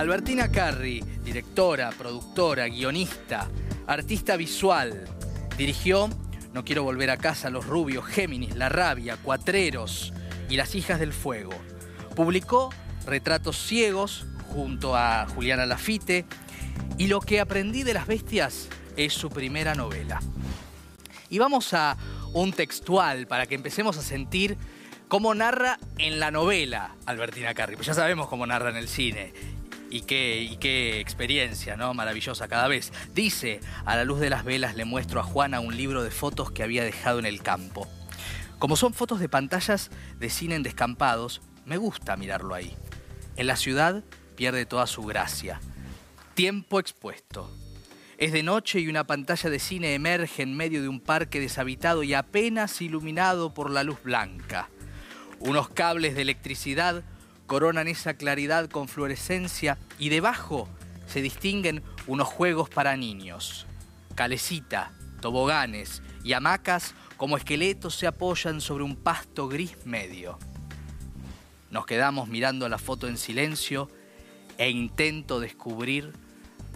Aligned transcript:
Albertina 0.00 0.50
Carri, 0.50 1.04
directora, 1.22 1.90
productora, 1.90 2.66
guionista, 2.68 3.50
artista 3.86 4.38
visual, 4.38 5.04
dirigió 5.58 6.08
No 6.54 6.64
quiero 6.64 6.84
volver 6.84 7.10
a 7.10 7.18
casa, 7.18 7.50
Los 7.50 7.66
Rubios, 7.66 8.06
Géminis, 8.06 8.56
La 8.56 8.70
Rabia, 8.70 9.18
Cuatreros 9.22 10.14
y 10.48 10.56
Las 10.56 10.74
Hijas 10.74 11.00
del 11.00 11.12
Fuego. 11.12 11.52
Publicó 12.16 12.72
Retratos 13.04 13.58
Ciegos 13.58 14.24
junto 14.54 14.96
a 14.96 15.26
Juliana 15.34 15.66
Lafite 15.66 16.24
y 16.96 17.08
Lo 17.08 17.20
que 17.20 17.38
aprendí 17.38 17.82
de 17.82 17.92
las 17.92 18.06
bestias 18.06 18.70
es 18.96 19.12
su 19.12 19.28
primera 19.28 19.74
novela. 19.74 20.18
Y 21.28 21.38
vamos 21.38 21.74
a 21.74 21.98
un 22.32 22.54
textual 22.54 23.26
para 23.26 23.44
que 23.44 23.54
empecemos 23.54 23.98
a 23.98 24.02
sentir 24.02 24.56
cómo 25.08 25.34
narra 25.34 25.78
en 25.98 26.20
la 26.20 26.30
novela 26.30 26.94
Albertina 27.04 27.52
Carri. 27.52 27.76
Pues 27.76 27.88
ya 27.88 27.92
sabemos 27.92 28.28
cómo 28.28 28.46
narra 28.46 28.70
en 28.70 28.76
el 28.76 28.88
cine. 28.88 29.59
Y 29.90 30.02
qué, 30.02 31.00
experiencia, 31.00 31.76
¿no? 31.76 31.92
Maravillosa 31.94 32.46
cada 32.46 32.68
vez. 32.68 32.92
Dice, 33.12 33.60
a 33.84 33.96
la 33.96 34.04
luz 34.04 34.20
de 34.20 34.30
las 34.30 34.44
velas 34.44 34.76
le 34.76 34.84
muestro 34.84 35.18
a 35.20 35.24
Juana 35.24 35.58
un 35.58 35.76
libro 35.76 36.04
de 36.04 36.12
fotos 36.12 36.52
que 36.52 36.62
había 36.62 36.84
dejado 36.84 37.18
en 37.18 37.26
el 37.26 37.42
campo. 37.42 37.88
Como 38.60 38.76
son 38.76 38.94
fotos 38.94 39.18
de 39.18 39.28
pantallas 39.28 39.90
de 40.18 40.30
cine 40.30 40.54
en 40.54 40.62
descampados, 40.62 41.40
me 41.64 41.76
gusta 41.76 42.16
mirarlo 42.16 42.54
ahí. 42.54 42.76
En 43.36 43.48
la 43.48 43.56
ciudad 43.56 44.04
pierde 44.36 44.64
toda 44.64 44.86
su 44.86 45.02
gracia. 45.02 45.60
Tiempo 46.34 46.78
expuesto. 46.78 47.50
Es 48.16 48.32
de 48.32 48.42
noche 48.42 48.78
y 48.80 48.88
una 48.88 49.06
pantalla 49.06 49.50
de 49.50 49.58
cine 49.58 49.94
emerge 49.94 50.42
en 50.42 50.56
medio 50.56 50.82
de 50.82 50.88
un 50.88 51.00
parque 51.00 51.40
deshabitado 51.40 52.02
y 52.02 52.14
apenas 52.14 52.80
iluminado 52.80 53.54
por 53.54 53.70
la 53.70 53.82
luz 53.82 54.00
blanca. 54.02 54.68
Unos 55.40 55.70
cables 55.70 56.14
de 56.14 56.22
electricidad 56.22 57.02
coronan 57.50 57.88
esa 57.88 58.14
claridad 58.14 58.70
con 58.70 58.86
fluorescencia 58.86 59.76
y 59.98 60.08
debajo 60.08 60.68
se 61.08 61.20
distinguen 61.20 61.82
unos 62.06 62.28
juegos 62.28 62.70
para 62.70 62.96
niños. 62.96 63.66
Calecita, 64.14 64.92
toboganes 65.20 66.00
y 66.22 66.34
hamacas 66.34 66.94
como 67.16 67.36
esqueletos 67.36 67.96
se 67.96 68.06
apoyan 68.06 68.60
sobre 68.60 68.84
un 68.84 68.94
pasto 68.94 69.48
gris 69.48 69.76
medio. 69.84 70.38
Nos 71.72 71.86
quedamos 71.86 72.28
mirando 72.28 72.68
la 72.68 72.78
foto 72.78 73.08
en 73.08 73.16
silencio 73.16 73.90
e 74.56 74.70
intento 74.70 75.40
descubrir 75.40 76.12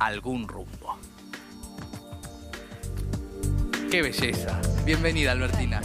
algún 0.01 0.49
rumbo. 0.49 0.99
¡Qué 3.93 4.03
belleza! 4.03 4.61
Bienvenida, 4.85 5.31
Albertina. 5.31 5.81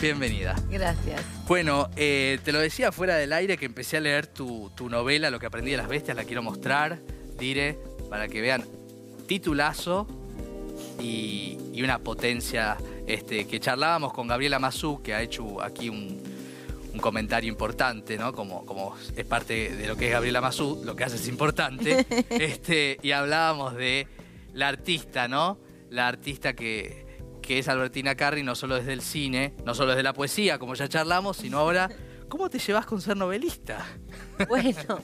Bienvenida. 0.00 0.56
Gracias. 0.68 1.37
Bueno, 1.48 1.88
eh, 1.96 2.38
te 2.44 2.52
lo 2.52 2.60
decía 2.60 2.92
fuera 2.92 3.16
del 3.16 3.32
aire 3.32 3.56
que 3.56 3.64
empecé 3.64 3.96
a 3.96 4.00
leer 4.00 4.26
tu, 4.26 4.70
tu 4.76 4.90
novela, 4.90 5.30
Lo 5.30 5.40
que 5.40 5.46
aprendí 5.46 5.70
de 5.70 5.78
las 5.78 5.88
bestias, 5.88 6.14
la 6.14 6.24
quiero 6.24 6.42
mostrar, 6.42 6.98
diré, 7.38 7.78
para 8.10 8.28
que 8.28 8.42
vean 8.42 8.66
titulazo 9.26 10.06
y, 11.00 11.56
y 11.72 11.82
una 11.82 12.00
potencia 12.00 12.76
este, 13.06 13.46
que 13.46 13.60
charlábamos 13.60 14.12
con 14.12 14.28
Gabriela 14.28 14.58
Mazú, 14.58 15.00
que 15.02 15.14
ha 15.14 15.22
hecho 15.22 15.62
aquí 15.62 15.88
un, 15.88 16.22
un 16.92 17.00
comentario 17.00 17.48
importante, 17.48 18.18
¿no? 18.18 18.34
Como, 18.34 18.66
como 18.66 18.94
es 19.16 19.24
parte 19.24 19.74
de 19.74 19.86
lo 19.86 19.96
que 19.96 20.08
es 20.08 20.12
Gabriela 20.12 20.42
Mazú, 20.42 20.82
lo 20.84 20.96
que 20.96 21.04
hace 21.04 21.16
es 21.16 21.28
importante. 21.28 22.04
este, 22.28 22.98
y 23.02 23.12
hablábamos 23.12 23.74
de 23.74 24.06
la 24.52 24.68
artista, 24.68 25.28
¿no? 25.28 25.56
La 25.88 26.08
artista 26.08 26.52
que, 26.52 27.07
que 27.48 27.58
es 27.58 27.66
Albertina 27.66 28.14
Carri, 28.14 28.42
no 28.42 28.54
solo 28.54 28.74
desde 28.74 28.92
el 28.92 29.00
cine, 29.00 29.54
no 29.64 29.74
solo 29.74 29.92
desde 29.92 30.02
la 30.02 30.12
poesía, 30.12 30.58
como 30.58 30.74
ya 30.74 30.86
charlamos, 30.86 31.38
sino 31.38 31.58
ahora, 31.58 31.88
¿cómo 32.28 32.50
te 32.50 32.58
llevas 32.58 32.84
con 32.84 33.00
ser 33.00 33.16
novelista? 33.16 33.86
Bueno, 34.48 35.00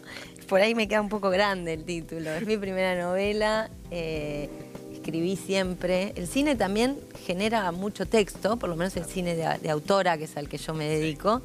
por 0.47 0.61
ahí 0.61 0.75
me 0.75 0.87
queda 0.87 1.00
un 1.00 1.09
poco 1.09 1.31
grande 1.31 1.72
el 1.72 1.84
título. 1.84 2.31
Es 2.31 2.47
mi 2.47 2.56
primera 2.59 3.03
novela. 3.03 3.70
eh, 3.91 4.48
escribí 4.92 5.37
siempre. 5.37 6.12
El 6.16 6.28
cine 6.28 6.54
también 6.54 6.99
genera 7.25 7.72
mucho 7.72 8.04
texto, 8.06 8.59
por 8.59 8.69
lo 8.69 8.77
menos 8.77 8.94
el 8.97 9.06
cine 9.06 9.34
de, 9.34 9.59
de 9.60 9.71
autora, 9.71 10.19
que 10.19 10.25
es 10.25 10.37
al 10.37 10.49
que 10.49 10.59
yo 10.59 10.75
me 10.75 10.84
dedico. 10.87 11.41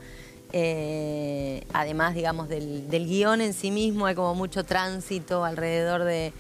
Eh, 0.52 1.64
además, 1.74 2.14
digamos, 2.14 2.50
del, 2.50 2.90
del 2.90 3.08
guion 3.08 3.40
en 3.42 3.54
sí 3.54 3.72
mismo, 3.72 4.06
hay 4.06 4.16
como 4.16 4.36
mucho 4.36 4.66
tránsito 4.66 5.46
alrededor 5.46 6.04
de, 6.04 6.34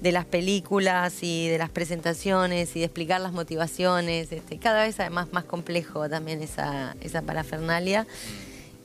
de 0.00 0.12
las 0.12 0.24
películas 0.24 1.22
y 1.22 1.48
de 1.48 1.58
las 1.58 1.70
presentaciones 1.70 2.74
y 2.76 2.80
de 2.80 2.84
explicar 2.86 3.20
las 3.20 3.32
motivaciones. 3.32 4.30
Este, 4.32 4.58
cada 4.58 4.84
vez 4.84 4.98
además 5.00 5.28
más 5.32 5.44
complejo 5.44 6.08
también 6.08 6.42
esa, 6.42 6.94
esa 7.00 7.22
parafernalia. 7.22 8.06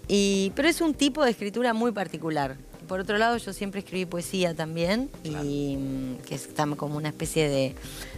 Y, 0.07 0.51
pero 0.55 0.67
es 0.67 0.81
un 0.81 0.93
tipo 0.93 1.23
de 1.23 1.31
escritura 1.31 1.73
muy 1.73 1.91
particular. 1.91 2.57
Por 2.87 2.99
otro 2.99 3.17
lado, 3.17 3.37
yo 3.37 3.53
siempre 3.53 3.79
escribí 3.79 4.05
poesía 4.05 4.53
también, 4.53 5.09
y 5.23 5.77
mm, 5.77 6.17
que 6.27 6.35
es 6.35 6.49
como 6.75 6.97
una 6.97 7.07
especie 7.09 7.47
de 7.47 7.73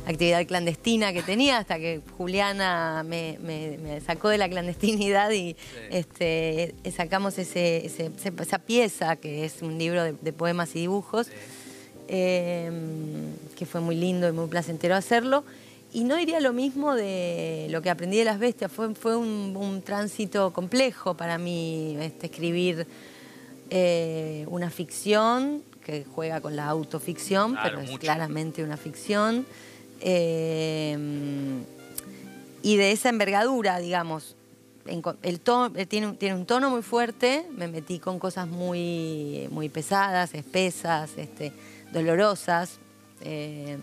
actividad 0.08 0.44
clandestina 0.48 1.14
que 1.14 1.22
tenía 1.22 1.60
hasta 1.60 1.78
que 1.78 2.02
Juliana 2.18 3.04
me, 3.06 3.38
me- 3.44 3.78
me 3.78 4.02
sacó 4.02 4.30
de 4.30 4.40
la 4.40 4.50
clandestinidad 4.50 5.30
y 5.32 5.56
este, 5.92 6.74
eh, 6.84 6.92
sacamos 6.92 7.38
ese, 7.38 7.86
ese- 7.86 8.10
esa 8.42 8.58
pieza 8.58 9.16
que 9.18 9.46
es 9.46 9.62
un 9.62 9.78
libro 9.78 10.04
de, 10.04 10.14
de 10.14 10.34
poemas 10.34 10.76
y 10.76 10.80
dibujos, 10.80 11.28
eh, 12.08 12.72
que 13.56 13.66
fue 13.66 13.82
muy 13.82 13.96
lindo 13.96 14.28
y 14.28 14.32
muy 14.32 14.48
placentero 14.48 14.96
hacerlo. 14.96 15.44
Y 15.94 16.04
no 16.04 16.16
diría 16.18 16.40
lo 16.42 16.52
mismo 16.52 16.94
de 16.94 17.68
lo 17.70 17.82
que 17.82 17.90
aprendí 17.90 18.18
de 18.18 18.26
las 18.26 18.38
bestias, 18.40 18.72
fue, 18.72 18.94
fue 18.96 19.16
un, 19.16 19.54
un 19.56 19.82
tránsito 19.82 20.52
complejo 20.52 21.14
para 21.16 21.38
mí 21.38 21.96
este, 22.02 22.26
escribir 22.26 22.86
eh, 23.70 24.46
una 24.50 24.70
ficción 24.70 25.62
que 25.86 26.04
juega 26.14 26.42
con 26.42 26.56
la 26.56 26.66
autoficción, 26.68 27.54
Claro, 27.54 27.70
pero 27.70 27.82
es 27.82 27.92
mucho. 27.92 28.02
claramente 28.02 28.64
una 28.64 28.76
ficción. 28.78 29.46
eh, 30.02 30.98
y 32.62 32.78
de 32.78 32.92
esa 32.92 33.10
envergadura, 33.10 33.78
digamos. 33.80 34.36
en 34.88 35.02
el 35.24 35.40
eh, 35.76 35.86
tiene, 35.88 36.08
un- 36.08 36.16
tiene 36.18 36.36
un 36.36 36.46
tono 36.46 36.70
muy 36.70 36.82
fuerte, 36.82 37.46
me 37.56 37.68
metí 37.68 38.00
con 38.00 38.20
cosas 38.20 38.48
muy, 38.48 39.48
muy 39.52 39.70
pesadas, 39.70 40.34
espesas, 40.34 41.12
este, 41.18 41.52
dolorosas. 41.92 42.80
eh, 43.22 43.78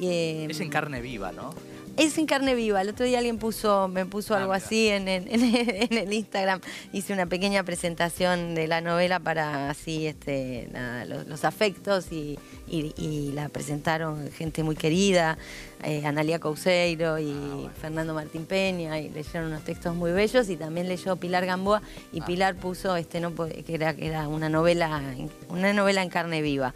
eh, 0.00 0.46
Es 0.50 0.60
en 0.60 0.68
carne 0.70 1.00
viva, 1.00 1.32
¿no? 1.32 1.54
es 1.96 2.18
en 2.18 2.26
carne 2.26 2.54
viva. 2.54 2.82
El 2.82 2.90
otro 2.90 3.06
día 3.06 3.16
alguien 3.16 3.38
puso, 3.38 3.88
me 3.88 4.04
puso 4.04 4.34
Ah, 4.34 4.38
algo 4.40 4.52
mira. 4.52 4.62
así 4.66 4.88
en 4.88 5.08
el, 5.08 5.26
en 5.32 5.42
el- 5.42 5.70
en 5.90 5.96
el 5.98 6.12
Instagram. 6.12 6.60
Hice 6.92 7.14
una 7.14 7.24
pequeña 7.24 7.62
presentación 7.64 8.54
de 8.54 8.66
la 8.68 8.82
novela 8.82 9.18
para 9.20 9.70
así 9.70 10.06
este, 10.06 10.68
nada, 10.72 11.06
los, 11.06 11.26
los 11.26 11.44
afectos 11.46 12.12
y, 12.12 12.38
y- 12.68 12.92
y 12.98 13.32
la 13.32 13.48
presentaron 13.48 14.30
gente 14.32 14.62
muy 14.62 14.76
querida, 14.76 15.38
eh, 15.84 16.04
Analia 16.04 16.38
Couseiro 16.38 17.14
Ah, 17.14 17.20
y 17.22 17.70
Fernando 17.80 18.12
Martín 18.12 18.44
Peña, 18.44 19.00
y 19.00 19.08
leyeron 19.08 19.46
unos 19.48 19.64
textos 19.64 19.94
muy 19.94 20.12
bellos 20.12 20.50
y 20.50 20.56
también 20.58 20.88
leyó 20.88 21.16
Pilar 21.16 21.46
Gamboa 21.46 21.80
y 22.12 22.20
Ah. 22.20 22.26
Pilar 22.26 22.56
puso 22.56 22.94
este 22.96 23.20
no 23.20 23.34
que 23.34 23.64
era, 23.68 23.96
que 23.96 24.06
era 24.08 24.28
una 24.28 24.50
novela, 24.50 25.00
una 25.48 25.72
novela 25.72 26.02
en 26.02 26.10
carne 26.10 26.42
viva. 26.42 26.74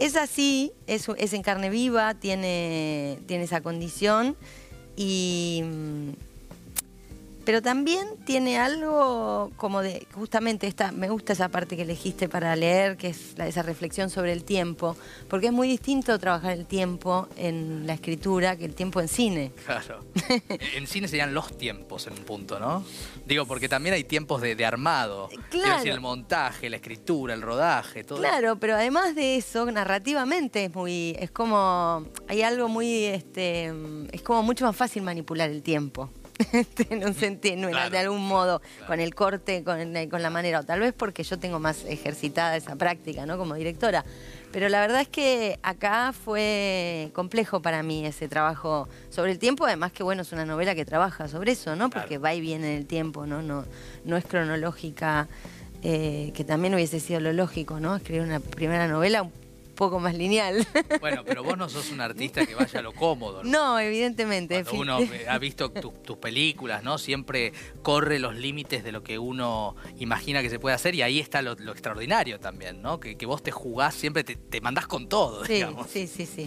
Es 0.00 0.16
así, 0.16 0.72
es, 0.86 1.08
en 1.08 1.42
carne 1.42 1.68
viva, 1.68 2.14
tiene, 2.14 3.18
tiene 3.26 3.44
esa 3.44 3.60
condición, 3.60 4.34
y, 4.96 5.62
mm, 5.62 6.10
pero 7.44 7.62
también 7.62 8.06
tiene 8.24 8.58
algo 8.58 9.50
como 9.56 9.82
de, 9.82 10.06
justamente 10.12 10.66
esta, 10.66 10.92
me 10.92 11.08
gusta 11.08 11.32
esa 11.32 11.48
parte 11.48 11.76
que 11.76 11.82
elegiste 11.82 12.28
para 12.28 12.54
leer, 12.56 12.96
que 12.96 13.08
es 13.08 13.34
la- 13.36 13.46
esa 13.46 13.62
reflexión 13.62 14.10
sobre 14.10 14.32
el 14.32 14.44
tiempo, 14.44 14.96
porque 15.28 15.46
es 15.46 15.52
muy 15.52 15.68
distinto 15.68 16.18
trabajar 16.18 16.52
el 16.52 16.66
tiempo 16.66 17.28
en 17.36 17.86
la 17.86 17.94
escritura 17.94 18.56
que 18.56 18.64
el 18.64 18.74
tiempo 18.74 19.00
en 19.00 19.08
cine. 19.08 19.52
Claro. 19.66 20.04
en 20.76 20.86
cine 20.86 21.08
serían 21.08 21.34
los 21.34 21.56
tiempos 21.56 22.06
en 22.06 22.14
un 22.14 22.24
punto, 22.24 22.58
¿no? 22.60 22.84
Digo, 23.26 23.46
porque 23.46 23.68
también 23.68 23.94
hay 23.94 24.04
tiempos 24.04 24.40
de, 24.42 24.54
de 24.54 24.64
armado. 24.66 25.28
Quiero 25.28 25.40
Claro. 25.64 25.76
decir, 25.76 25.92
el 25.92 26.00
montaje, 26.00 26.70
la 26.70 26.76
escritura, 26.76 27.34
el 27.34 27.42
rodaje, 27.42 28.04
todo. 28.04 28.18
Claro, 28.18 28.56
pero 28.56 28.74
además 28.74 29.14
de 29.14 29.36
eso, 29.36 29.70
narrativamente 29.70 30.64
es 30.64 30.74
muy, 30.74 31.16
es 31.18 31.30
como, 31.30 32.06
hay 32.28 32.42
algo 32.42 32.68
muy, 32.68 33.04
este, 33.04 33.72
es 34.12 34.22
como 34.22 34.42
mucho 34.42 34.64
más 34.64 34.76
fácil 34.76 35.02
manipular 35.02 35.50
el 35.50 35.62
tiempo. 35.62 36.10
Este, 36.52 36.86
en 36.90 37.04
un 37.04 37.14
sentido, 37.14 37.54
en- 37.54 37.70
Claro, 37.70 37.90
de 37.90 37.98
algún 37.98 38.26
modo, 38.26 38.60
claro. 38.60 38.86
con 38.86 39.00
el 39.00 39.14
corte, 39.14 39.62
con, 39.62 39.96
eh, 39.96 40.08
con 40.08 40.22
la 40.22 40.30
manera, 40.30 40.60
o 40.60 40.62
tal 40.64 40.80
vez 40.80 40.92
porque 40.96 41.22
yo 41.22 41.38
tengo 41.38 41.58
más 41.58 41.84
ejercitada 41.84 42.56
esa 42.56 42.76
práctica, 42.76 43.26
¿no? 43.26 43.36
Como 43.38 43.54
directora. 43.54 44.04
Pero 44.52 44.68
la 44.68 44.80
verdad 44.80 45.02
es 45.02 45.08
que 45.08 45.58
acá 45.62 46.12
fue 46.12 47.10
complejo 47.14 47.62
para 47.62 47.82
mí 47.82 48.04
ese 48.04 48.26
trabajo 48.28 48.88
sobre 49.10 49.32
el 49.32 49.38
tiempo, 49.38 49.64
además 49.66 49.92
que 49.92 50.02
bueno, 50.02 50.22
es 50.22 50.32
una 50.32 50.44
novela 50.44 50.74
que 50.74 50.84
trabaja 50.84 51.28
sobre 51.28 51.52
eso, 51.52 51.76
¿no? 51.76 51.88
Porque 51.90 52.08
Claro. 52.18 52.22
va 52.22 52.34
y 52.34 52.40
viene 52.40 52.72
en 52.72 52.78
el 52.78 52.86
tiempo, 52.86 53.26
¿no? 53.26 53.42
No, 53.42 53.64
no 54.04 54.16
es 54.16 54.24
cronológica, 54.24 55.28
eh, 55.82 56.32
que 56.34 56.44
también 56.44 56.74
hubiese 56.74 56.98
sido 57.00 57.20
lo 57.20 57.32
lógico, 57.32 57.78
¿no? 57.80 57.94
Escribir 57.96 58.22
una 58.22 58.40
primera 58.40 58.88
novela 58.88 59.28
poco 59.80 59.98
más 59.98 60.14
lineal. 60.14 60.66
Bueno, 61.00 61.22
pero 61.24 61.42
vos 61.42 61.56
no 61.56 61.68
sos 61.68 61.90
un 61.90 62.00
artista 62.02 62.44
que 62.44 62.54
vaya 62.54 62.80
a 62.80 62.82
lo 62.82 62.92
cómodo. 62.92 63.42
No, 63.42 63.78
evidentemente. 63.78 64.62
Cuando 64.64 64.82
uno 64.82 64.98
ha 65.28 65.38
visto 65.38 65.70
tus 65.70 66.18
películas, 66.18 66.82
¿no? 66.82 66.98
Siempre 66.98 67.52
corre 67.82 68.18
los 68.18 68.36
límites 68.36 68.84
de 68.84 68.92
lo 68.92 69.02
que 69.02 69.18
uno 69.18 69.76
imagina 69.98 70.42
que 70.42 70.50
se 70.50 70.58
puede 70.58 70.74
hacer 70.74 70.94
y 70.94 71.00
ahí 71.00 71.18
está 71.18 71.40
lo, 71.40 71.52
extraordinario 71.52 72.38
también, 72.38 72.82
¿no? 72.82 73.00
Que, 73.00 73.16
vos 73.24 73.42
te 73.42 73.50
jugás, 73.50 73.94
siempre 73.94 74.24
te, 74.24 74.60
mandás 74.60 74.86
con 74.86 75.08
todo, 75.08 75.44
sí, 75.46 75.54
digamos. 75.54 75.88
Sí, 75.88 76.06
sí, 76.06 76.26
sí. 76.26 76.46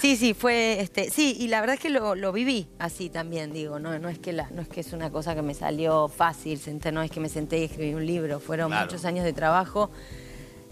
Sí, 0.00 0.16
sí, 0.16 0.34
fue, 0.34 0.80
este, 0.80 1.10
sí, 1.10 1.36
y 1.38 1.48
la 1.48 1.60
verdad 1.60 1.74
es 1.74 1.80
que 1.80 1.90
lo, 1.90 2.32
viví 2.32 2.66
así 2.78 3.08
también, 3.08 3.52
digo, 3.52 3.78
no, 3.78 3.98
no 3.98 4.08
es 4.08 4.18
que 4.18 4.32
la, 4.32 4.50
no 4.50 4.62
es 4.62 4.68
que 4.68 4.80
es 4.80 4.92
una 4.92 5.10
cosa 5.10 5.34
que 5.34 5.42
me 5.42 5.54
salió 5.54 6.08
fácil, 6.08 6.60
no 6.92 7.02
es 7.02 7.10
que 7.10 7.20
me 7.20 7.28
senté 7.28 7.58
y 7.58 7.64
escribí 7.64 7.94
un 7.94 8.04
libro, 8.04 8.40
fueron 8.40 8.72
muchos 8.72 9.04
años 9.04 9.24
de 9.24 9.32
trabajo. 9.32 9.90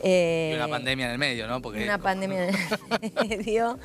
Eh, 0.07 0.51
y 0.53 0.57
una 0.57 0.69
pandemia 0.69 1.07
en 1.07 1.13
el 1.13 1.19
medio, 1.19 1.49
¿no? 1.49 1.63
Porque, 1.63 1.83
una 1.83 1.99
pandemia 1.99 2.49
en 2.49 2.55
el 2.55 3.29
medio. 3.29 3.79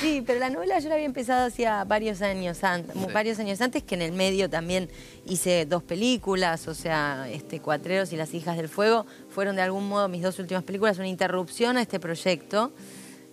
Sí, 0.00 0.22
pero 0.24 0.38
la 0.38 0.48
novela 0.48 0.78
yo 0.78 0.88
la 0.88 0.94
había 0.94 1.06
empezado 1.06 1.46
hacía 1.46 1.82
varios 1.82 2.22
años, 2.22 2.62
antes, 2.62 2.94
varios 3.12 3.40
años 3.40 3.60
antes, 3.60 3.82
que 3.82 3.96
en 3.96 4.02
el 4.02 4.12
medio 4.12 4.48
también 4.48 4.88
hice 5.26 5.66
dos 5.66 5.82
películas, 5.82 6.68
o 6.68 6.74
sea, 6.74 7.28
este, 7.28 7.58
Cuatreros 7.60 8.12
y 8.12 8.16
Las 8.16 8.34
Hijas 8.34 8.56
del 8.56 8.68
Fuego, 8.68 9.04
fueron 9.30 9.56
de 9.56 9.62
algún 9.62 9.88
modo 9.88 10.08
mis 10.08 10.22
dos 10.22 10.38
últimas 10.38 10.62
películas, 10.62 10.98
una 10.98 11.08
interrupción 11.08 11.76
a 11.76 11.82
este 11.82 11.98
proyecto. 11.98 12.72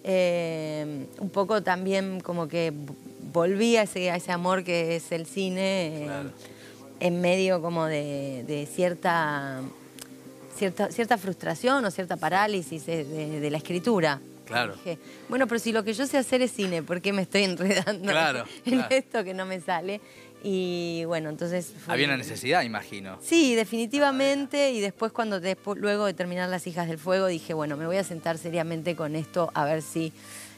Eh, 0.04 1.06
un 1.20 1.30
poco 1.30 1.62
también 1.62 2.22
como 2.22 2.48
que 2.48 2.74
volví 3.32 3.78
a 3.78 3.84
ese, 3.84 4.10
ese 4.10 4.32
amor 4.32 4.64
que 4.64 4.96
es 4.96 5.12
el 5.12 5.28
cine, 5.28 6.06
eh, 6.06 6.10
en 7.00 7.22
medio 7.22 7.62
como 7.62 7.86
de, 7.86 8.68
cierta, 8.72 9.62
cierta, 10.62 10.92
cierta 10.92 11.18
frustración 11.18 11.84
o 11.86 11.90
cierta 11.90 12.18
parálisis 12.18 12.86
de, 12.86 13.50
la 13.50 13.58
escritura. 13.58 14.22
Claro. 14.46 14.75
bueno, 15.28 15.48
pero 15.48 15.58
si 15.58 15.72
lo 15.72 15.84
que 15.84 15.94
yo 15.94 16.06
sé 16.06 16.19
hacer 16.19 16.44
es 16.44 16.52
cine, 16.52 16.84
¿por 16.84 17.02
qué 17.02 17.13
me 17.13 17.24
estoy 17.24 17.44
enredando 17.46 18.46
en 18.66 18.86
esto 18.92 19.24
que 19.24 19.34
no 19.34 19.48
me 19.48 19.60
sale? 19.60 20.02
Y 20.44 21.04
bueno, 21.06 21.30
entonces... 21.30 21.74
Había 21.88 22.06
una 22.06 22.18
necesidad, 22.18 22.62
imagino. 22.62 23.18
Sí, 23.24 23.56
definitivamente. 23.56 24.72
Y 24.72 24.81
después 24.81 25.12
cuando 25.12 25.40
después, 25.40 25.80
luego 25.80 26.06
de 26.06 26.13
terminar 26.13 26.48
Las 26.48 26.68
Hijas 26.68 26.88
del 26.88 27.00
Fuego, 27.00 27.25
dije, 27.25 27.56
bueno, 27.56 27.75
me 27.75 27.88
voy 27.88 27.98
a 27.98 28.04
sentar 28.04 28.38
seriamente 28.38 28.96
con 28.96 29.16
esto 29.16 29.50
a 29.56 29.66
ver 29.66 29.81
si 29.81 30.13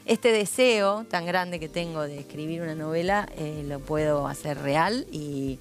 este 0.06 0.34
deseo 0.34 1.06
tan 1.10 1.26
grande 1.26 1.62
que 1.62 1.70
tengo 1.70 2.02
de 2.02 2.20
escribir 2.20 2.62
una 2.62 2.76
novela 2.76 3.30
eh, 3.38 3.64
lo 3.66 3.80
puedo 3.80 4.28
hacer 4.28 4.58
real. 4.58 5.08
Y, 5.14 5.60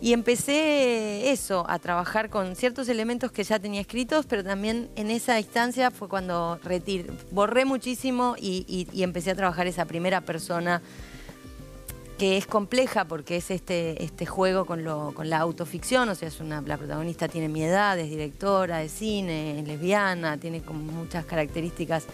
y 0.00 0.12
empecé 0.12 1.30
eso, 1.30 1.64
a 1.68 1.78
trabajar 1.78 2.28
con 2.28 2.56
ciertos 2.56 2.88
elementos 2.88 3.32
que 3.32 3.44
ya 3.44 3.58
tenía 3.58 3.80
escritos, 3.80 4.26
pero 4.26 4.44
también 4.44 4.90
en 4.96 5.10
esa 5.10 5.38
instancia 5.38 5.90
fue 5.90 6.08
cuando 6.08 6.58
retir, 6.62 7.12
borré 7.30 7.64
muchísimo 7.64 8.36
y, 8.38 8.86
y 8.92 9.02
empecé 9.02 9.30
a 9.30 9.34
trabajar 9.34 9.66
esa 9.66 9.84
primera 9.86 10.20
persona 10.20 10.82
que 12.18 12.36
es 12.36 12.46
compleja 12.46 13.06
porque 13.06 13.36
es 13.36 13.50
este, 13.50 14.02
este 14.02 14.26
juego 14.26 14.66
con, 14.66 14.84
lo, 14.84 15.12
con 15.14 15.30
la 15.30 15.38
autoficción, 15.38 16.08
o 16.08 16.14
sea, 16.14 16.28
es 16.28 16.40
una, 16.40 16.60
la 16.62 16.76
protagonista 16.76 17.28
tiene 17.28 17.48
mi 17.48 17.64
edad, 17.64 17.98
es 17.98 18.08
directora 18.08 18.78
de 18.78 18.88
cine, 18.88 19.58
es 19.58 19.66
lesbiana, 19.66 20.36
tiene 20.36 20.62
como 20.62 20.80
muchas 20.92 21.24
características 21.24 22.04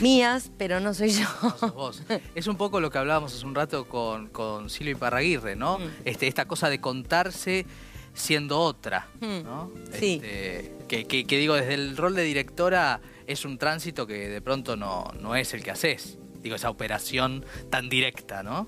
mías, 0.00 0.50
pero 0.56 0.80
no 0.80 0.94
soy 0.94 1.10
yo. 1.10 1.92
Es 2.34 2.46
un 2.46 2.56
poco 2.56 2.80
lo 2.80 2.90
que 2.90 2.98
hablábamos 2.98 3.34
hace 3.34 3.44
un 3.44 3.54
rato 3.54 3.88
con, 3.88 4.28
con 4.28 4.70
Silvia 4.70 4.92
Iparraguirre, 4.92 5.56
¿no? 5.56 5.78
Mm. 5.78 5.90
Este, 6.04 6.26
esta 6.26 6.46
cosa 6.46 6.68
de 6.70 6.80
contarse 6.80 7.66
siendo 8.14 8.58
otra, 8.60 9.08
mm. 9.20 9.42
¿no? 9.44 9.72
Sí. 9.92 10.20
Este, 10.22 11.06
que, 11.06 11.26
que, 11.26 11.38
digo, 11.38 11.54
desde 11.54 11.74
el 11.74 11.96
rol 11.96 12.14
de 12.14 12.22
directora 12.22 13.00
es 13.26 13.44
un 13.44 13.58
tránsito 13.58 14.06
que 14.06 14.28
de 14.28 14.40
pronto 14.40 14.76
no, 14.76 15.10
no 15.20 15.36
es 15.36 15.54
el 15.54 15.62
que 15.62 15.70
haces. 15.70 16.18
Digo, 16.42 16.56
esa 16.56 16.70
operación 16.70 17.44
tan 17.68 17.88
directa, 17.88 18.42
¿no? 18.42 18.66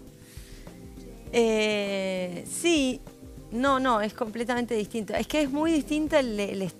Eh, 1.33 2.45
sí, 2.47 3.01
no, 3.53 3.79
no, 3.79 4.01
es 4.01 4.15
completamente 4.15 4.75
distinto. 4.75 5.15
Es 5.15 5.27
que 5.27 5.43
es 5.43 5.51
muy 5.51 5.71
distinto 5.71 6.17
el, 6.17 6.41
el 6.41 6.71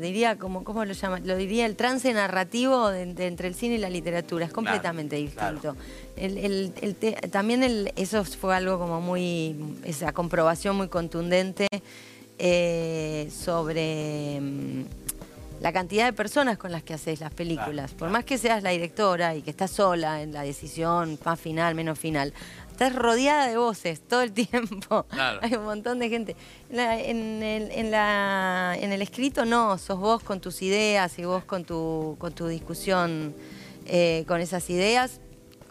diría, 0.00 0.36
como, 0.36 0.62
¿cómo 0.62 0.84
lo 0.84 0.92
llama? 0.92 1.20
Lo 1.20 1.36
diría 1.36 1.64
el 1.64 1.74
trance 1.74 2.12
narrativo 2.12 2.88
de, 2.88 3.02
entre 3.02 3.48
el 3.48 3.54
cine 3.54 3.76
y 3.76 3.78
la 3.78 3.88
literatura. 3.88 4.44
Es 4.44 4.52
completamente 4.52 5.16
distinto. 5.16 5.74
también 7.30 7.90
eso 7.96 8.24
fue 8.24 8.54
algo 8.54 8.78
como 8.78 9.00
muy, 9.00 9.56
esa 9.84 10.12
comprobación 10.12 10.76
muy 10.76 10.88
contundente 10.88 11.66
eh, 12.38 13.28
sobre 13.32 14.40
mm, 14.40 14.84
la 15.60 15.72
cantidad 15.72 16.04
de 16.04 16.12
personas 16.12 16.58
con 16.58 16.72
las 16.72 16.82
que 16.82 16.94
haces 16.94 17.20
las 17.20 17.32
películas. 17.32 17.92
Por 17.94 18.10
más 18.10 18.24
que 18.24 18.38
seas 18.38 18.62
la 18.62 18.70
directora 18.70 19.34
y 19.34 19.42
que 19.42 19.50
estás 19.50 19.70
sola 19.70 20.22
en 20.22 20.32
la 20.32 20.42
decisión 20.42 21.18
más 21.24 21.40
final, 21.40 21.74
menos 21.74 21.98
final, 21.98 22.32
estás 22.78 22.94
rodeada 22.94 23.48
de 23.48 23.56
voces 23.56 24.00
todo 24.00 24.22
el 24.22 24.32
tiempo. 24.46 25.04
Hay 25.42 25.54
un 25.54 25.64
montón 25.64 25.98
de 25.98 26.08
gente. 26.08 26.36
en, 26.70 27.42
el, 27.42 29.02
escrito 29.02 29.44
no, 29.44 29.76
sos 29.78 29.98
vos 29.98 30.22
con 30.22 30.40
tus 30.40 30.62
ideas 30.62 31.18
y 31.18 31.24
vos 31.24 31.42
con 31.42 31.64
tu, 31.64 32.14
con 32.20 32.32
tu 32.32 32.46
discusión 32.46 33.34
eh, 33.86 34.24
con 34.28 34.40
esas 34.40 34.70
ideas, 34.70 35.20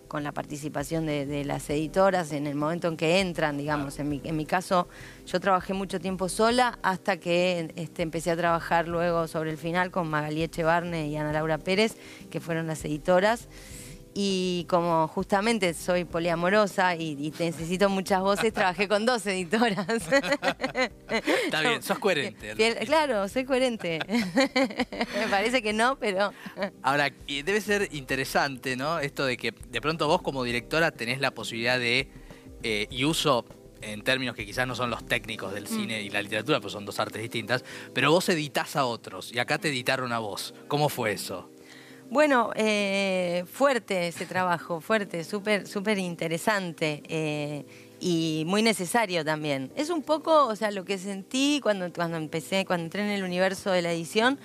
con 0.10 0.26
la 0.26 0.34
participación 0.34 1.06
de, 1.06 1.46
las 1.46 1.70
editoras 1.70 2.34
en 2.34 2.46
el 2.46 2.56
momento 2.56 2.90
en 2.90 2.98
que 2.98 3.22
entran, 3.22 3.58
digamos. 3.58 4.00
En, 4.00 4.10
mi, 4.10 4.20
en 4.26 4.36
mi 4.36 4.46
caso, 4.46 4.90
yo 5.26 5.40
trabajé 5.40 5.74
mucho 5.74 6.02
tiempo 6.02 6.28
sola 6.28 6.78
hasta 6.82 7.16
que 7.18 7.72
este, 7.78 8.04
empecé 8.04 8.32
a 8.32 8.36
trabajar 8.36 8.90
luego 8.90 9.30
sobre 9.30 9.52
el 9.52 9.58
final 9.58 9.92
con 9.92 10.10
Magalí 10.10 10.44
Echevarne 10.44 11.08
y 11.08 11.16
Ana 11.16 11.32
Laura 11.32 11.58
Pérez, 11.58 11.96
que 12.30 12.42
fueron 12.42 12.68
las 12.68 12.84
editoras 12.84 13.48
y 14.20 14.66
como 14.68 15.08
justamente 15.10 15.76
soy 15.76 16.04
poliamorosa 16.04 16.96
y, 16.96 17.32
necesito 17.38 17.88
muchas 17.88 18.22
voces, 18.22 18.52
trabajé 18.52 18.88
con 18.88 19.06
dos 19.06 19.24
editoras. 19.28 19.88
Está 21.46 21.62
bien, 21.62 21.84
sos 21.84 22.00
coherente. 22.00 22.56
claro, 22.88 23.30
soy 23.30 23.46
coherente. 23.46 24.00
Me 24.08 25.28
parece 25.30 25.62
que 25.62 25.72
no, 25.72 26.00
pero... 26.00 26.34
Ahora, 26.82 27.12
debe 27.28 27.62
ser 27.62 27.90
interesante, 27.92 28.76
¿no? 28.76 28.98
Esto 28.98 29.24
de 29.24 29.38
que 29.38 29.52
de 29.52 29.82
pronto 29.82 30.08
vos 30.08 30.24
como 30.24 30.44
directora 30.44 30.90
tenés 30.90 31.22
la 31.22 31.30
posibilidad 31.30 31.78
de, 31.78 32.10
eh, 32.64 32.88
y 32.90 33.06
uso 33.06 33.46
en 33.82 34.02
términos 34.02 34.36
que 34.36 34.48
quizás 34.48 34.66
no 34.66 34.74
son 34.74 34.90
los 34.90 35.06
técnicos 35.06 35.54
del 35.54 35.66
mm. 35.66 35.68
cine 35.68 36.02
y 36.02 36.10
la 36.10 36.24
literatura, 36.24 36.60
pues 36.60 36.74
son 36.74 36.86
dos 36.86 37.00
artes 37.00 37.22
distintas, 37.22 37.64
pero 37.94 38.10
vos 38.10 38.28
editás 38.30 38.78
a 38.78 38.86
otros 38.86 39.32
y 39.32 39.38
acá 39.38 39.60
te 39.60 39.68
editaron 39.68 40.12
a 40.12 40.18
vos. 40.18 40.56
¿Cómo 40.68 40.90
fue 40.90 41.12
eso? 41.12 41.52
Bueno, 42.10 42.52
eh, 42.56 43.44
fuerte 43.52 44.08
ese 44.08 44.26
trabajo, 44.26 44.80
fuerte, 44.80 45.26
súper 45.26 45.68
súper 45.68 45.98
interesante 45.98 47.04
eh, 47.10 47.66
y 48.00 48.44
muy 48.48 48.62
necesario 48.62 49.26
también. 49.26 49.72
Es 49.76 49.90
un 49.90 50.02
poco, 50.02 50.46
o 50.46 50.56
sea, 50.56 50.72
lo 50.72 50.86
que 50.86 50.98
sentí 50.98 51.60
cuando, 51.62 51.92
cuando 51.92 52.16
empecé, 52.16 52.66
cuando 52.66 52.86
entré 52.86 53.02
en 53.04 53.10
el 53.10 53.24
universo 53.24 53.72
de 53.72 53.82
la 53.82 53.92
edición, 53.92 54.40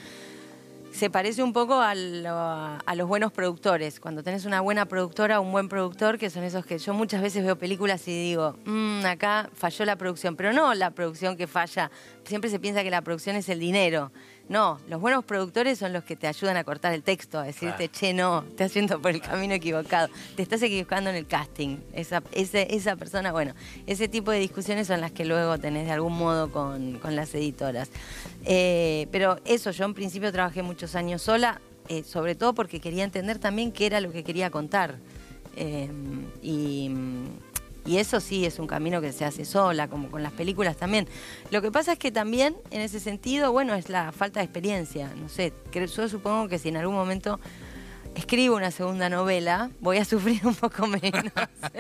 se 0.93 1.09
parece 1.09 1.43
un 1.43 1.53
poco 1.53 1.81
a, 1.81 1.95
los 1.95 3.09
buenos 3.09 3.33
productores. 3.33 3.99
Cuando 3.99 4.23
tenés 4.23 4.45
una 4.45 4.61
buena 4.61 4.87
productora 4.87 5.41
un 5.41 5.51
buen 5.51 5.69
productor, 5.69 6.19
que 6.19 6.31
son 6.31 6.45
esos 6.45 6.67
que 6.67 6.79
yo 6.79 6.95
muchas 6.95 7.23
veces 7.23 7.45
veo 7.45 7.57
películas 7.57 8.07
y 8.09 8.13
digo, 8.13 8.57
mm, 8.65 9.07
acá 9.07 9.49
falló 9.55 9.85
la 9.85 9.97
producción, 9.97 10.37
pero 10.37 10.53
no 10.53 10.75
la 10.75 10.91
producción 10.91 11.37
que 11.37 11.47
falla. 11.47 11.91
Siempre 12.25 12.51
se 12.51 12.59
piensa 12.59 12.83
que 12.83 12.91
la 12.91 13.03
producción 13.03 13.37
es 13.37 13.49
el 13.49 13.59
dinero. 13.59 14.13
No, 14.49 14.79
los 14.89 15.01
buenos 15.01 15.25
productores 15.25 15.79
son 15.79 15.93
los 15.93 16.05
que 16.05 16.17
te 16.17 16.27
ayudan 16.27 16.57
a 16.57 16.65
cortar 16.65 16.93
el 16.93 17.03
texto, 17.03 17.39
a 17.39 17.45
decirte, 17.45 17.89
che, 17.89 18.13
no, 18.13 18.43
te 18.43 18.65
estás 18.65 18.75
yendo 18.75 19.01
por 19.01 19.13
el 19.13 19.21
camino 19.21 19.55
equivocado, 19.55 20.09
te 20.37 20.43
estás 20.43 20.63
equivocando 20.63 21.11
en 21.11 21.17
el 21.17 21.27
casting. 21.27 21.79
Esa, 21.93 22.23
esa 22.33 22.97
persona, 22.97 23.33
bueno, 23.33 23.55
ese 23.87 24.09
tipo 24.09 24.31
de 24.31 24.41
discusiones 24.41 24.89
son 24.89 25.01
las 25.01 25.13
que 25.13 25.25
luego 25.25 25.59
tenés 25.59 25.87
de 25.87 25.93
algún 25.93 26.19
modo 26.19 26.51
con, 26.51 27.01
las 27.15 27.35
editoras. 27.35 27.89
Eh, 28.45 29.07
pero 29.11 29.39
eso, 29.45 29.71
yo 29.71 29.85
en 29.85 29.95
principio 29.95 30.33
trabajé 30.33 30.63
muchos 30.63 30.97
años 30.97 31.23
sola, 31.23 31.61
eh, 31.89 32.03
sobre 32.05 32.35
todo 32.35 32.55
porque 32.55 32.81
quería 32.81 33.05
entender 33.05 33.39
también 33.39 33.73
qué 33.73 33.87
era 33.87 34.01
lo 34.01 34.13
que 34.13 34.25
quería 34.25 34.51
contar. 34.51 34.97
Eh, 35.57 35.89
y 36.43 36.91
y 37.85 37.99
eso 37.99 38.21
sí 38.21 38.45
es 38.47 38.59
un 38.59 38.67
camino 38.67 39.01
que 39.01 39.13
se 39.13 39.25
hace 39.25 39.45
sola, 39.45 39.89
como 39.89 40.11
con 40.11 40.23
las 40.23 40.33
películas 40.33 40.77
también. 40.77 41.09
Lo 41.51 41.63
que 41.63 41.73
pasa 41.73 41.93
es 41.93 41.99
que 41.99 42.13
también, 42.13 42.57
en 42.71 42.81
ese 42.81 43.01
sentido, 43.01 43.53
bueno, 43.53 43.75
es 43.75 43.89
la 43.89 44.13
falta 44.13 44.41
de 44.41 44.45
experiencia. 44.45 45.11
No 45.17 45.29
sé, 45.29 45.53
yo 45.73 46.09
supongo 46.09 46.49
que 46.49 46.59
si 46.59 46.69
en 46.69 46.77
algún 46.77 46.95
momento 46.95 47.41
escribo 48.15 48.57
una 48.57 48.71
segunda 48.71 49.09
novela, 49.09 49.71
voy 49.81 49.99
a 49.99 50.05
sufrir 50.05 50.47
un 50.47 50.55
poco 50.55 50.87
menos. 50.87 51.25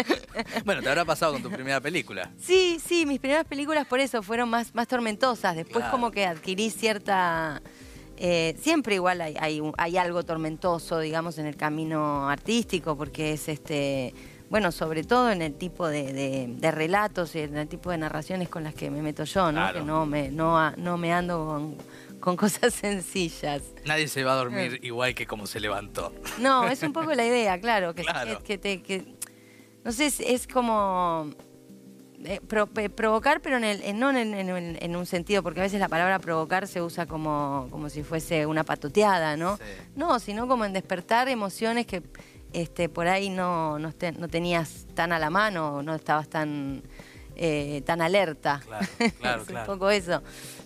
bueno, 0.64 0.82
te 0.82 0.88
habrá 0.88 1.04
pasado 1.04 1.35
con 1.35 1.42
tu 1.42 1.50
primera 1.50 1.80
película. 1.80 2.30
Sí, 2.40 2.80
sí, 2.85 3.06
mis 3.06 3.21
primeras 3.21 3.47
películas 3.47 3.87
por 3.87 4.00
eso 4.00 4.23
fueron 4.23 4.50
más, 4.50 4.75
más 4.75 4.88
tormentosas. 4.88 5.54
Después 5.54 5.85
como 5.87 6.11
que 6.11 6.26
adquirí 6.26 6.71
cierta... 6.71 7.62
Eh, 8.25 8.56
siempre 8.61 8.94
igual 8.94 9.21
hay, 9.21 9.35
hay, 9.40 9.61
hay 9.78 9.97
algo 9.97 10.23
tormentoso, 10.23 11.00
digamos, 11.00 11.38
en 11.38 11.47
el 11.47 11.56
camino 11.56 12.28
artístico, 12.28 12.97
porque 12.97 13.32
es 13.32 13.49
este 13.49 14.14
bueno, 14.52 14.71
sobre 14.71 15.02
todo 15.02 15.30
en 15.30 15.40
el 15.40 15.54
tipo 15.54 15.88
de, 15.88 16.54
relatos 16.73 17.35
y 17.37 17.38
en 17.40 17.56
el 17.56 17.68
tipo 17.68 17.90
de 17.90 17.97
narraciones 17.97 18.50
con 18.50 18.62
las 18.64 18.75
que 18.75 18.90
me 18.90 19.00
meto 19.00 19.25
yo, 19.25 19.50
¿no? 19.50 19.73
Que 19.73 19.80
no 19.80 20.04
me, 20.04 20.30
no, 20.30 20.71
no 20.73 20.99
me 20.99 21.11
ando 21.11 21.75
con 22.21 22.37
cosas 22.44 22.75
sencillas. 22.75 23.62
Nadie 23.87 24.09
se 24.09 24.23
va 24.25 24.35
a 24.35 24.37
dormir 24.37 24.78
igual 24.82 25.14
que 25.14 25.26
como 25.26 25.47
se 25.47 25.59
levantó. 25.59 26.12
No, 26.38 26.68
es 26.68 26.82
un 26.82 26.92
poco 26.99 27.14
la 27.14 27.25
idea, 27.25 27.59
claro, 27.62 27.94
que, 27.94 28.02
Claro. 28.02 28.42
que 28.44 28.59
te... 28.59 28.82
que- 28.82 29.14
no 29.85 29.90
sé, 29.90 30.04
es, 30.04 30.21
es 30.21 30.47
como... 30.47 31.30
eh, 32.23 32.42
pro- 32.47 32.66
provocar, 32.66 33.40
pero 33.40 33.56
en 33.56 33.64
el, 33.64 33.82
en- 33.82 33.99
no 33.99 34.11
en, 34.11 34.35
en- 34.35 34.78
en 34.80 34.97
un 34.97 35.06
sentido, 35.06 35.42
porque 35.42 35.61
a 35.61 35.62
veces 35.62 35.80
la 35.80 35.88
palabra 35.88 36.18
provocar 36.18 36.68
se 36.68 36.82
usa 36.82 37.06
como, 37.06 37.68
como 37.71 37.88
si 37.88 38.02
fuese 38.02 38.44
una 38.44 38.64
patoteada, 38.64 39.38
¿no? 39.38 39.56
Sí. 39.56 39.62
No, 39.97 40.18
sino 40.21 40.47
como 40.47 40.66
en 40.66 40.75
despertar 40.75 41.30
emociones 41.30 41.87
que 41.87 42.02
este, 42.52 42.88
por 42.88 43.06
ahí 43.09 43.30
no, 43.30 43.78
no, 43.78 43.92
te- 43.92 44.12
no 44.12 44.28
tenías 44.28 44.87
tan 44.94 45.12
a 45.12 45.18
la 45.18 45.30
mano, 45.30 45.82
no 45.82 45.94
estabas 45.94 46.28
tan, 46.28 46.82
eh, 47.37 47.82
tan 47.87 48.00
alerta. 48.02 48.61
Claro, 48.66 48.87
claro, 49.18 49.42
es 49.42 49.49
claro. 49.49 49.73
un 49.73 49.78
poco 49.78 49.90
eso. 49.90 50.23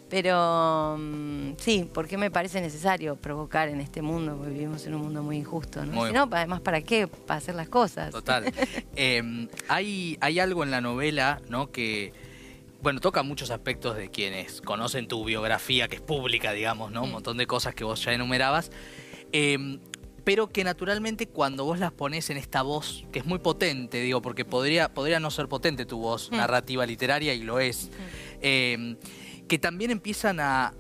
Pero 0.09 0.97
mm, 0.99 1.53
sí, 1.59 1.89
porque 1.93 2.17
me 2.17 2.31
parece 2.31 2.61
necesario 2.61 3.17
provocar 3.17 3.69
en 3.69 3.81
este 3.81 4.03
mundo, 4.03 4.37
porque 4.37 4.53
vivimos 4.53 4.87
en 4.87 4.95
un 4.95 5.03
mundo 5.03 5.23
muy 5.23 5.37
injusto, 5.39 5.85
¿no? 5.85 5.93
Muy- 5.93 6.09
Si 6.09 6.15
no, 6.15 6.29
además, 6.31 6.61
¿para 6.61 6.81
qué? 6.83 7.09
Para 7.09 7.39
hacer 7.39 7.55
las 7.57 7.69
cosas. 7.69 8.11
Total. 8.13 8.45
Eh, 8.99 9.49
hay, 9.69 10.17
hay 10.21 10.39
algo 10.39 10.63
en 10.63 10.71
la 10.71 10.81
novela, 10.81 11.41
¿no? 11.51 11.71
Que, 11.71 12.13
bueno, 12.83 13.01
toca 13.01 13.23
muchos 13.25 13.51
aspectos 13.51 13.97
de 13.97 14.09
quienes 14.11 14.63
conocen 14.63 15.07
tu 15.09 15.23
biografía, 15.25 15.87
que 15.89 15.97
es 15.97 16.01
pública, 16.03 16.53
digamos, 16.53 16.93
¿no? 16.93 17.03
Un 17.03 17.11
montón 17.13 17.37
de 17.37 17.47
cosas 17.47 17.75
que 17.75 17.85
vos 17.85 18.03
ya 18.05 18.13
enumerabas. 18.13 18.71
Eh, 19.33 19.79
pero 20.27 20.49
que 20.49 20.65
naturalmente 20.65 21.29
cuando 21.29 21.65
vos 21.65 21.79
las 21.79 21.93
pones 21.93 22.31
en 22.31 22.37
esta 22.37 22.63
voz, 22.63 23.05
que 23.13 23.21
es 23.21 23.27
muy 23.27 23.39
potente, 23.39 24.01
digo, 24.01 24.21
porque 24.21 24.45
podría, 24.45 24.93
podría 24.93 25.21
no 25.21 25.31
ser 25.31 25.47
potente 25.47 25.87
tu 25.87 26.01
voz 26.01 26.33
Mm. 26.33 26.37
narrativa 26.39 26.85
literaria 26.85 27.33
y 27.33 27.45
lo 27.45 27.61
es, 27.61 27.91
eh, 28.43 28.97
que 29.47 29.61
también 29.61 29.93
empiezan 29.93 30.41
a, 30.41 30.75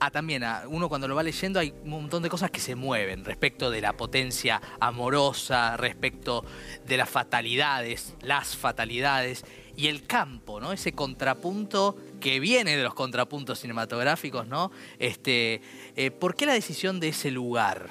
a 0.00 0.10
también, 0.10 0.44
a, 0.44 0.62
uno 0.66 0.88
cuando 0.88 1.08
lo 1.08 1.14
va 1.14 1.22
leyendo 1.22 1.60
hay 1.60 1.74
un 1.84 1.90
montón 1.90 2.22
de 2.22 2.30
cosas 2.30 2.50
que 2.50 2.58
se 2.58 2.74
mueven 2.74 3.26
respecto 3.26 3.70
de 3.70 3.82
la 3.82 3.92
potencia 3.92 4.62
amorosa, 4.80 5.76
respecto 5.76 6.46
de 6.86 6.96
las 6.96 7.10
fatalidades, 7.10 8.14
las 8.22 8.56
fatalidades 8.56 9.44
y 9.76 9.88
el 9.88 10.06
campo, 10.06 10.58
¿no? 10.58 10.72
Ese 10.72 10.92
contrapunto 10.92 11.96
que 12.18 12.40
viene 12.40 12.78
de 12.78 12.82
los 12.82 12.94
contrapuntos 12.94 13.60
cinematográficos, 13.60 14.46
¿no? 14.46 14.70
Este, 14.98 15.60
eh, 15.96 16.10
¿Por 16.10 16.34
qué 16.34 16.46
la 16.46 16.54
decisión 16.54 16.98
de 16.98 17.08
ese 17.08 17.30
lugar? 17.30 17.90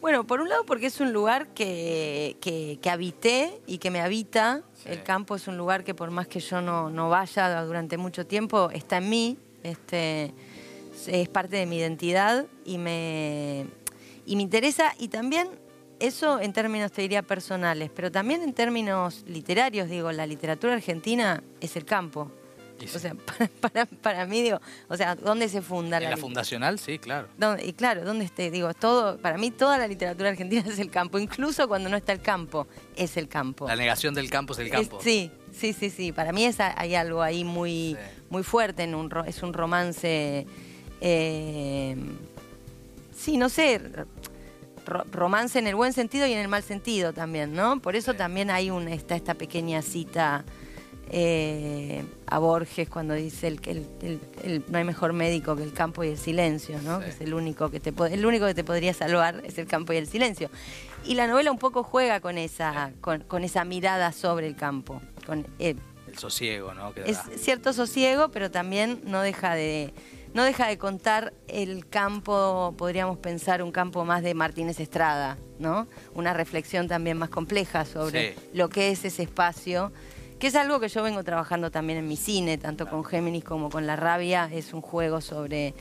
Bueno, 0.00 0.26
por 0.26 0.40
un 0.40 0.48
lado 0.48 0.64
porque 0.64 0.86
es 0.86 0.98
un 1.00 1.12
lugar 1.12 1.48
que, 1.48 2.36
que, 2.40 2.78
que 2.80 2.90
habité 2.90 3.60
y 3.66 3.78
que 3.78 3.90
me 3.90 4.00
habita. 4.00 4.62
Sí. 4.74 4.88
El 4.88 5.02
campo 5.02 5.36
es 5.36 5.46
un 5.46 5.58
lugar 5.58 5.84
que 5.84 5.94
por 5.94 6.10
más 6.10 6.26
que 6.26 6.40
yo 6.40 6.62
no, 6.62 6.88
no 6.88 7.10
vaya 7.10 7.62
durante 7.64 7.98
mucho 7.98 8.26
tiempo, 8.26 8.70
está 8.70 8.96
en 8.96 9.10
mí. 9.10 9.38
Este, 9.62 10.32
es 11.06 11.28
parte 11.28 11.56
de 11.56 11.66
mi 11.66 11.76
identidad 11.76 12.46
y 12.64 12.78
me, 12.78 13.66
y 14.24 14.36
me 14.36 14.42
interesa. 14.42 14.94
Y 14.98 15.08
también 15.08 15.48
eso 15.98 16.40
en 16.40 16.54
términos, 16.54 16.92
te 16.92 17.02
diría, 17.02 17.22
personales, 17.22 17.90
pero 17.94 18.10
también 18.10 18.42
en 18.42 18.54
términos 18.54 19.22
literarios, 19.26 19.90
digo, 19.90 20.10
la 20.12 20.26
literatura 20.26 20.72
argentina 20.72 21.42
es 21.60 21.76
el 21.76 21.84
campo. 21.84 22.30
Y 22.80 22.88
sí. 22.88 22.96
O 22.96 23.00
sea, 23.00 23.14
para, 23.26 23.48
para, 23.60 23.86
para 23.86 24.26
mí, 24.26 24.42
digo, 24.42 24.60
o 24.88 24.96
sea, 24.96 25.14
¿dónde 25.14 25.48
se 25.48 25.60
funda 25.62 25.98
en 25.98 26.04
la 26.04 26.16
lit- 26.16 26.20
fundacional, 26.20 26.78
sí, 26.78 26.98
claro. 26.98 27.28
¿Dónde- 27.38 27.66
Y 27.66 27.72
claro, 27.74 28.04
¿dónde 28.04 28.24
esté? 28.24 28.50
Digo, 28.50 28.72
todo, 28.74 29.18
para 29.18 29.36
mí 29.38 29.50
toda 29.50 29.78
la 29.78 29.86
literatura 29.86 30.30
argentina 30.30 30.62
es 30.66 30.78
el 30.78 30.90
campo, 30.90 31.18
incluso 31.18 31.68
cuando 31.68 31.88
no 31.88 31.96
está 31.96 32.12
el 32.12 32.20
campo, 32.22 32.66
es 32.96 33.16
el 33.16 33.28
campo. 33.28 33.66
La 33.68 33.76
negación 33.76 34.14
del 34.14 34.30
campo 34.30 34.52
es 34.54 34.58
el 34.60 34.66
Es- 34.68 34.72
campo. 34.72 34.98
sí, 35.02 35.30
sí, 35.52 35.72
sí, 35.72 35.90
sí. 35.90 36.12
Para 36.12 36.32
mí 36.32 36.44
es, 36.44 36.58
hay 36.60 36.94
algo 36.94 37.22
ahí 37.22 37.44
muy, 37.44 37.96
Sí. 37.98 38.22
muy 38.30 38.42
fuerte, 38.42 38.82
en 38.84 38.94
un, 38.94 39.10
es 39.26 39.42
un 39.42 39.52
romance, 39.52 40.46
eh, 41.00 41.96
sí, 43.16 43.36
no 43.36 43.48
sé, 43.48 43.80
ro- 44.86 45.04
romance 45.10 45.58
en 45.58 45.66
el 45.66 45.74
buen 45.74 45.92
sentido 45.92 46.26
y 46.26 46.32
en 46.32 46.38
el 46.38 46.48
mal 46.48 46.62
sentido 46.62 47.12
también, 47.12 47.52
¿no? 47.52 47.80
Por 47.80 47.96
eso 47.96 48.12
Sí. 48.12 48.18
también 48.18 48.50
hay 48.50 48.70
un, 48.70 48.88
está 48.88 49.16
esta 49.16 49.34
pequeña 49.34 49.82
cita 49.82 50.44
eh, 51.12 52.04
a 52.26 52.38
Borges 52.38 52.88
cuando 52.88 53.14
dice 53.14 53.48
el, 53.48 53.60
que 53.60 53.72
el- 53.72 53.86
el- 54.02 54.20
el- 54.44 54.64
no 54.68 54.78
hay 54.78 54.84
mejor 54.84 55.12
médico 55.12 55.56
que 55.56 55.64
el 55.64 55.72
campo 55.72 56.04
y 56.04 56.08
el 56.08 56.18
silencio, 56.18 56.80
¿no? 56.82 56.98
Sí. 56.98 57.04
Que 57.04 57.10
es 57.10 57.20
el 57.20 57.34
único 57.34 57.70
que 57.70 57.80
te 57.80 57.92
el 58.12 58.24
único 58.24 58.46
que 58.46 58.54
te 58.54 58.62
podría 58.64 58.94
salvar 58.94 59.42
es 59.44 59.58
el 59.58 59.66
campo 59.66 59.92
y 59.92 59.96
el 59.96 60.06
silencio. 60.06 60.50
Y 61.04 61.14
la 61.14 61.26
novela 61.26 61.50
un 61.50 61.58
poco 61.58 61.82
juega 61.82 62.20
con 62.20 62.38
esa 62.38 62.92
con, 63.00 63.22
con 63.24 63.42
esa 63.44 63.64
mirada 63.64 64.12
sobre 64.12 64.46
el 64.46 64.54
campo, 64.56 65.02
con 65.26 65.46
eh, 65.58 65.74
El 66.06 66.18
sosiego, 66.18 66.74
¿no? 66.74 66.92
Que 66.94 67.02
es 67.10 67.18
cierto 67.36 67.72
sosiego, 67.72 68.30
pero 68.30 68.50
también 68.50 69.00
no 69.04 69.20
deja 69.22 69.54
de 69.54 69.92
no 70.32 70.44
deja 70.44 70.68
de 70.68 70.78
contar 70.78 71.32
el 71.48 71.88
campo, 71.88 72.72
podríamos 72.78 73.18
pensar 73.18 73.64
un 73.64 73.72
campo 73.72 74.04
más 74.04 74.22
de 74.22 74.32
Martínez 74.34 74.78
Estrada, 74.78 75.36
¿no? 75.58 75.88
Una 76.14 76.32
reflexión 76.34 76.86
también 76.86 77.18
más 77.18 77.30
compleja 77.30 77.84
sobre 77.84 78.34
Sí. 78.34 78.40
lo 78.54 78.68
que 78.68 78.90
es 78.92 79.04
ese 79.04 79.24
espacio, 79.24 79.90
que 80.40 80.46
es 80.48 80.56
algo 80.56 80.80
que 80.80 80.88
yo 80.88 81.02
vengo 81.02 81.22
trabajando 81.22 81.70
también 81.70 81.98
en 82.00 82.08
mi 82.08 82.16
cine, 82.16 82.58
tanto 82.58 82.88
con 82.88 83.04
Géminis 83.04 83.44
como 83.44 83.70
con 83.70 83.86
La 83.86 83.94
Rabia, 83.94 84.48
es 84.52 84.72
un 84.72 84.80
juego 84.80 85.20
sobre 85.20 85.74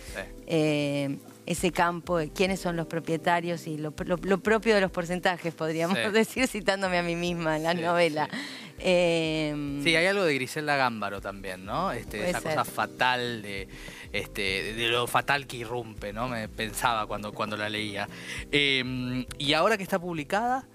eh, 0.47 1.17
ese 1.45 1.71
campo, 1.71 2.17
de 2.17 2.29
quiénes 2.29 2.59
son 2.59 2.75
los 2.75 2.85
propietarios 2.85 3.65
y 3.67 3.77
lo, 3.77 3.93
lo- 4.05 4.17
lo 4.21 4.39
propio 4.39 4.75
de 4.75 4.81
los 4.81 4.91
porcentajes, 4.91 5.53
podríamos 5.55 5.97
Sí. 5.97 6.03
decir, 6.11 6.47
citándome 6.47 6.97
a 6.99 7.03
mí 7.03 7.15
misma 7.15 7.55
en 7.57 7.63
la 7.63 7.71
Sí, 7.71 7.81
novela. 7.81 8.27
sí. 8.31 8.37
Eh, 8.81 9.79
Sí, 9.83 9.95
hay 9.95 10.05
algo 10.05 10.23
de 10.23 10.35
Griselda 10.35 10.75
Gámbaro 10.75 11.19
también, 11.21 11.65
¿no? 11.65 11.91
Este, 11.91 12.29
esa 12.29 12.39
ser. 12.39 12.51
cosa 12.51 12.65
fatal 12.65 13.41
de, 13.41 13.67
este, 14.13 14.73
de 14.73 14.87
lo 14.89 15.07
fatal 15.07 15.47
que 15.47 15.57
irrumpe, 15.57 16.13
¿no? 16.13 16.27
Me 16.27 16.47
pensaba 16.47 17.05
cuando, 17.07 17.31
cuando 17.33 17.57
la 17.57 17.69
leía. 17.69 18.07
Eh, 18.51 19.25
y 19.37 19.53
ahora 19.53 19.75
que 19.77 19.83
está 19.83 19.99
publicada, 19.99 20.67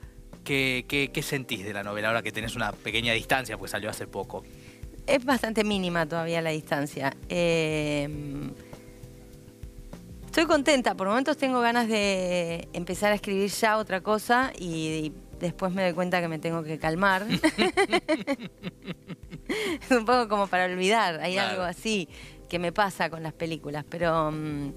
¿qué, 0.45 0.85
qué, 0.89 1.11
qué 1.13 1.23
sentís 1.23 1.65
de 1.65 1.73
la 1.73 1.83
novela? 1.83 2.09
Ahora 2.09 2.23
que 2.23 2.31
tenés 2.33 2.55
una 2.57 2.73
pequeña 2.73 3.13
distancia, 3.13 3.57
pues 3.59 3.71
salió 3.73 3.91
hace 3.91 4.07
poco. 4.07 4.45
Es 5.07 5.25
bastante 5.25 5.65
mínima 5.65 6.07
todavía 6.07 6.41
la 6.41 6.51
distancia. 6.51 7.15
Eh, 7.29 8.09
estoy 10.27 10.47
contenta, 10.47 10.95
por 10.95 11.09
momentos 11.09 11.37
tengo 11.37 11.61
ganas 11.61 11.89
de 11.89 12.69
empezar 12.73 13.13
a 13.13 13.15
escribir 13.17 13.51
ya 13.51 13.77
otra 13.79 14.01
cosa 14.01 14.53
y, 14.59 14.67
y 14.67 15.13
después 15.41 15.73
me 15.73 15.83
doy 15.83 15.93
cuenta 15.93 16.21
que 16.21 16.29
me 16.29 16.39
tengo 16.39 16.63
que 16.63 16.79
calmar. 16.79 17.27
es 19.81 19.91
un 19.91 20.05
poco 20.05 20.29
como 20.29 20.47
para 20.47 20.65
olvidar, 20.67 21.21
hay 21.21 21.35
Claro. 21.35 21.51
algo 21.51 21.63
así 21.65 22.09
que 22.49 22.59
me 22.59 22.73
pasa 22.73 23.11
con 23.11 23.23
las 23.23 23.33
películas, 23.33 23.85
pero 23.89 24.31
mm, 24.31 24.73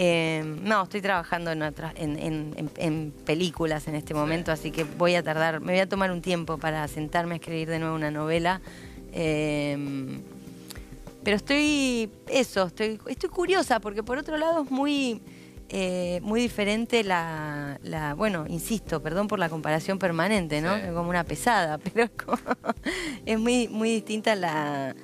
eh, 0.00 0.44
no, 0.62 0.84
estoy 0.84 1.02
trabajando 1.02 1.50
en, 1.50 1.62
otra- 1.62 1.92
en, 1.96 2.16
en- 2.18 2.54
en- 2.56 2.70
en 2.76 3.12
películas 3.26 3.86
en 3.88 3.96
este 3.96 4.14
momento, 4.14 4.52
así 4.52 4.70
que 4.70 4.84
voy 4.84 5.14
a 5.16 5.22
tardar, 5.22 5.60
me 5.60 5.72
voy 5.72 5.80
a 5.80 5.88
tomar 5.88 6.10
un 6.12 6.22
tiempo 6.22 6.56
para 6.56 6.86
sentarme 6.88 7.34
a 7.34 7.38
escribir 7.38 7.68
de 7.68 7.78
nuevo 7.80 7.94
una 7.96 8.10
novela. 8.10 8.60
Eh, 9.12 9.76
pero 11.24 11.36
estoy, 11.36 12.08
eso, 12.28 12.66
estoy, 12.68 12.98
estoy 13.08 13.28
curiosa 13.28 13.80
porque 13.80 14.02
por 14.02 14.18
otro 14.18 14.36
lado 14.38 14.62
es 14.62 14.70
muy, 14.70 15.20
eh, 15.68 16.20
muy 16.22 16.40
diferente 16.40 17.02
la, 17.04 17.78
la, 17.82 18.14
bueno, 18.14 18.46
insisto, 18.48 19.02
perdón 19.02 19.26
por 19.28 19.38
la 19.38 19.48
comparación 19.48 19.98
permanente, 19.98 20.60
¿no? 20.62 20.74
Sí. 20.76 20.82
Es 20.86 20.92
como 20.92 21.10
una 21.10 21.24
pesada, 21.24 21.76
pero 21.92 22.08
como- 22.24 22.38
es 23.26 23.38
muy, 23.38 23.68
muy 23.68 23.90
distinta 23.90 24.34
la, 24.36 24.94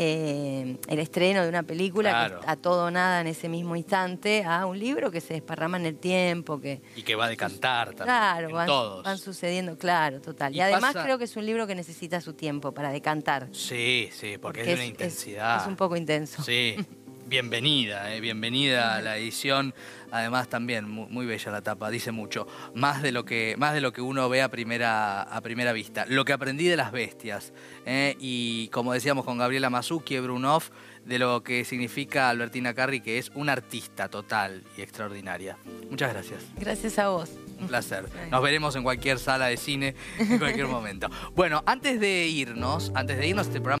eh, 0.00 0.76
el 0.86 0.98
estreno 1.00 1.42
de 1.42 1.48
una 1.48 1.64
película 1.64 2.10
Claro. 2.10 2.40
que 2.40 2.46
a 2.50 2.54
todo 2.56 2.86
o 2.86 2.90
nada 2.90 3.20
en 3.20 3.26
ese 3.26 3.48
mismo 3.48 3.74
instante 3.74 4.44
a 4.44 4.64
un 4.66 4.78
libro 4.78 5.10
que 5.10 5.20
se 5.20 5.34
desparrama 5.34 5.76
en 5.76 5.86
el 5.86 5.96
tiempo, 5.96 6.60
que 6.60 6.80
Y 6.94 7.02
que 7.02 7.16
va 7.16 7.24
a 7.24 7.28
decantar 7.28 7.88
también. 7.88 8.04
claro, 8.06 8.48
en 8.48 8.54
van, 8.54 8.66
todos. 8.66 9.04
van 9.04 9.18
sucediendo, 9.18 9.76
claro, 9.76 10.20
total. 10.20 10.52
Y, 10.54 10.58
Y 10.58 10.60
además 10.60 10.92
pasa- 10.94 11.02
creo 11.04 11.18
que 11.18 11.24
es 11.24 11.36
un 11.36 11.44
libro 11.44 11.66
que 11.66 11.74
necesita 11.74 12.20
su 12.20 12.34
tiempo 12.34 12.72
para 12.72 12.90
decantar. 12.92 13.48
Sí, 13.52 14.08
sí, 14.12 14.38
porque, 14.38 14.60
es 14.60 14.66
de 14.68 14.74
una 14.74 14.84
intensidad. 14.84 15.60
es 15.60 15.66
un 15.66 15.74
poco 15.76 15.96
intenso. 15.96 16.42
Sí, 16.42 16.76
bienvenida, 17.28 18.14
eh, 18.14 18.20
bienvenida 18.20 18.96
a 18.96 19.02
la 19.02 19.18
edición. 19.18 19.74
Además 20.10 20.48
también 20.48 20.88
muy, 20.88 21.06
muy 21.10 21.26
bella 21.26 21.52
la 21.52 21.60
tapa, 21.60 21.90
dice 21.90 22.12
mucho, 22.12 22.46
más 22.74 23.02
de 23.02 23.12
lo 23.12 23.26
que 23.26 23.56
más 23.58 23.74
de 23.74 23.82
lo 23.82 23.92
que 23.92 24.00
uno 24.00 24.28
ve 24.30 24.40
a 24.40 24.48
primera 24.48 25.22
a 25.22 25.40
primera 25.42 25.72
vista. 25.72 26.06
Lo 26.08 26.24
que 26.24 26.32
aprendí 26.32 26.66
de 26.66 26.76
las 26.76 26.92
bestias 26.92 27.52
eh, 27.84 28.16
y 28.18 28.68
como 28.68 28.94
decíamos 28.94 29.26
con 29.26 29.36
Gabriela 29.36 29.68
Mazuki 29.68 30.16
y 30.16 30.20
Brunov 30.20 30.62
de 31.04 31.18
lo 31.18 31.42
que 31.42 31.64
significa 31.64 32.30
Albertina 32.30 32.74
Carri 32.74 33.00
que 33.00 33.18
es 33.18 33.30
una 33.34 33.52
artista 33.52 34.08
total 34.08 34.64
y 34.78 34.82
extraordinaria. 34.82 35.58
Muchas 35.90 36.12
gracias. 36.12 36.42
Gracias 36.58 36.98
a 36.98 37.08
vos. 37.08 37.30
Un 37.60 37.66
placer. 37.66 38.06
Nos 38.30 38.42
veremos 38.42 38.76
en 38.76 38.82
cualquier 38.82 39.18
sala 39.18 39.46
de 39.46 39.56
cine 39.56 39.94
en 40.18 40.38
cualquier 40.38 40.68
momento. 40.68 41.10
Bueno, 41.34 41.62
antes 41.66 42.00
de 42.00 42.26
irnos, 42.26 42.92
antes 42.94 43.18
de 43.18 43.26
irnos 43.26 43.48
este 43.48 43.60
programa 43.60 43.68